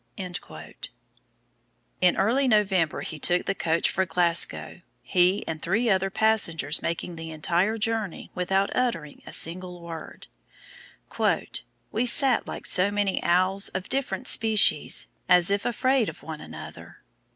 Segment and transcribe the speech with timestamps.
[0.17, 0.33] In
[2.17, 7.29] early November he took the coach for Glasgow, he and three other passengers making the
[7.29, 10.25] entire journey without uttering a single word:
[11.91, 17.03] "We sat like so many owls of different species, as if afraid of one another."